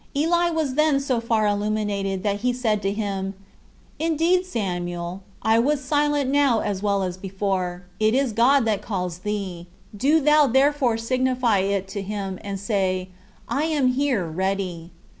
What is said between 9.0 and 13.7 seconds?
thee; do thou therefore signify it to him, and say, I